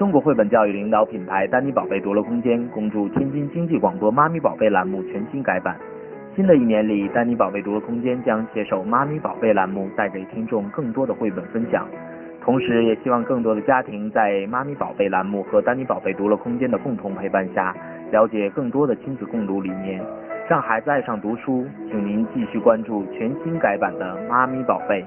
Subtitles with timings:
[0.00, 5.76] 中国绘本教育领导品牌丹尼宝贝读乐空间恭祝天津经济广播“妈咪宝贝”栏目全新改版。
[6.34, 11.86] 新的一年里，丹尼宝贝读乐空间将携手“妈咪宝贝”栏目，带给听众更多的绘本分享。
[12.40, 17.76] 同时，也希望更多的家庭在“妈咪宝贝”栏目和丹尼宝贝读乐空间的共同陪伴下，
[18.10, 20.02] 了解更多的亲子共读理念，
[20.48, 21.66] 让孩子爱上读书。
[21.90, 25.04] 请您继续关注全新改版的“妈咪宝贝”。